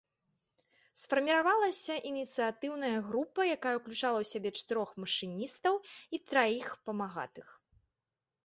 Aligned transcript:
Сфармавалася 1.01 1.95
ініцыятыўная 2.11 2.97
група, 3.09 3.41
якая 3.57 3.75
ўключала 3.81 4.17
ў 4.23 4.31
сябе 4.31 4.49
чатырох 4.61 4.89
машыністаў 5.05 5.75
і 6.17 6.25
траіх 6.33 6.67
памагатых. 6.89 7.47